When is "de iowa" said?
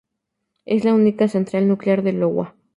2.01-2.55